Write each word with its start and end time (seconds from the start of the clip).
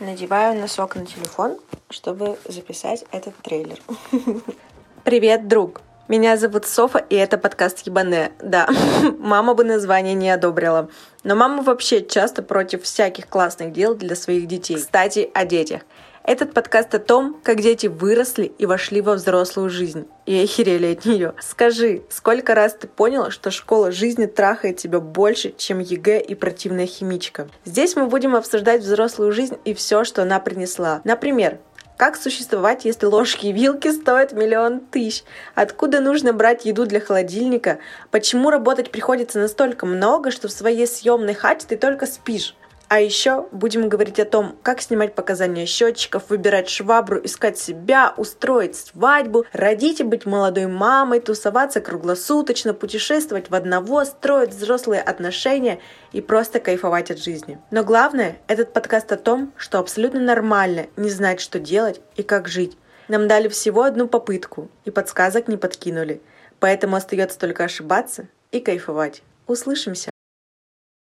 Надеваю 0.00 0.56
носок 0.56 0.94
на 0.94 1.04
телефон, 1.04 1.58
чтобы 1.90 2.38
записать 2.44 3.04
этот 3.10 3.34
трейлер. 3.38 3.80
Привет, 5.04 5.48
друг! 5.48 5.80
Меня 6.06 6.36
зовут 6.36 6.66
Софа, 6.66 6.98
и 7.10 7.16
это 7.16 7.36
подкаст 7.36 7.84
Ебане. 7.84 8.30
Да, 8.40 8.68
мама 9.18 9.54
бы 9.54 9.64
название 9.64 10.14
не 10.14 10.30
одобрила. 10.30 10.88
Но 11.24 11.34
мама 11.34 11.64
вообще 11.64 12.06
часто 12.06 12.44
против 12.44 12.84
всяких 12.84 13.28
классных 13.28 13.72
дел 13.72 13.96
для 13.96 14.14
своих 14.14 14.46
детей. 14.46 14.76
Кстати, 14.76 15.28
о 15.34 15.44
детях. 15.44 15.82
Этот 16.28 16.52
подкаст 16.52 16.94
о 16.94 16.98
том, 16.98 17.40
как 17.42 17.62
дети 17.62 17.86
выросли 17.86 18.52
и 18.58 18.66
вошли 18.66 19.00
во 19.00 19.14
взрослую 19.14 19.70
жизнь. 19.70 20.06
И 20.26 20.38
охерели 20.38 20.92
от 20.92 21.06
нее. 21.06 21.32
Скажи, 21.40 22.02
сколько 22.10 22.54
раз 22.54 22.74
ты 22.74 22.86
понял, 22.86 23.30
что 23.30 23.50
школа 23.50 23.92
жизни 23.92 24.26
трахает 24.26 24.76
тебя 24.76 25.00
больше, 25.00 25.54
чем 25.56 25.78
ЕГЭ 25.78 26.20
и 26.20 26.34
противная 26.34 26.84
химичка? 26.84 27.48
Здесь 27.64 27.96
мы 27.96 28.08
будем 28.08 28.36
обсуждать 28.36 28.82
взрослую 28.82 29.32
жизнь 29.32 29.56
и 29.64 29.72
все, 29.72 30.04
что 30.04 30.20
она 30.20 30.38
принесла. 30.38 31.00
Например, 31.04 31.60
как 31.96 32.14
существовать, 32.14 32.84
если 32.84 33.06
ложки 33.06 33.46
и 33.46 33.52
вилки 33.52 33.90
стоят 33.90 34.34
миллион 34.34 34.80
тысяч? 34.80 35.24
Откуда 35.54 36.00
нужно 36.00 36.34
брать 36.34 36.66
еду 36.66 36.84
для 36.84 37.00
холодильника? 37.00 37.78
Почему 38.10 38.50
работать 38.50 38.90
приходится 38.90 39.38
настолько 39.38 39.86
много, 39.86 40.30
что 40.30 40.48
в 40.48 40.52
своей 40.52 40.86
съемной 40.86 41.32
хате 41.32 41.66
ты 41.70 41.78
только 41.78 42.04
спишь? 42.04 42.54
А 42.88 43.00
еще 43.00 43.46
будем 43.52 43.90
говорить 43.90 44.18
о 44.18 44.24
том, 44.24 44.56
как 44.62 44.80
снимать 44.80 45.14
показания 45.14 45.66
счетчиков, 45.66 46.30
выбирать 46.30 46.70
швабру, 46.70 47.20
искать 47.22 47.58
себя, 47.58 48.14
устроить 48.16 48.76
свадьбу, 48.76 49.44
родить 49.52 50.00
и 50.00 50.04
быть 50.04 50.24
молодой 50.24 50.68
мамой, 50.68 51.20
тусоваться 51.20 51.82
круглосуточно, 51.82 52.72
путешествовать 52.72 53.50
в 53.50 53.54
одного, 53.54 54.06
строить 54.06 54.54
взрослые 54.54 55.02
отношения 55.02 55.80
и 56.12 56.22
просто 56.22 56.60
кайфовать 56.60 57.10
от 57.10 57.18
жизни. 57.18 57.58
Но 57.70 57.84
главное, 57.84 58.38
этот 58.46 58.72
подкаст 58.72 59.12
о 59.12 59.18
том, 59.18 59.52
что 59.58 59.78
абсолютно 59.78 60.20
нормально 60.20 60.86
не 60.96 61.10
знать, 61.10 61.40
что 61.40 61.58
делать 61.58 62.00
и 62.16 62.22
как 62.22 62.48
жить. 62.48 62.78
Нам 63.08 63.28
дали 63.28 63.48
всего 63.48 63.82
одну 63.82 64.08
попытку 64.08 64.70
и 64.86 64.90
подсказок 64.90 65.46
не 65.46 65.58
подкинули. 65.58 66.22
Поэтому 66.58 66.96
остается 66.96 67.38
только 67.38 67.64
ошибаться 67.64 68.28
и 68.50 68.60
кайфовать. 68.60 69.22
Услышимся! 69.46 70.10